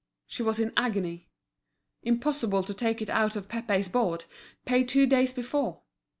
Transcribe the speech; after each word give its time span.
She 0.25 0.41
was 0.41 0.59
in 0.59 0.73
agony. 0.75 1.29
Impossible 2.01 2.63
to 2.63 2.73
take 2.73 3.03
it 3.03 3.09
out 3.11 3.35
of 3.35 3.47
Pépé's 3.47 3.87
board, 3.87 4.25
paid 4.65 4.89
two 4.89 5.05
days 5.05 5.31
before. 5.31 5.83